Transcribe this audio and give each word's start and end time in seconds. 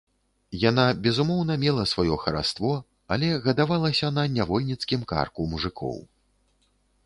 Яна, 0.69 0.85
безумоўна, 1.07 1.57
мела 1.63 1.83
сваё 1.91 2.15
хараство, 2.23 2.73
але 3.17 3.29
гадавалася 3.45 4.13
на 4.19 4.27
нявольніцкім 4.39 5.01
карку 5.15 5.41
мужыкоў. 5.57 6.05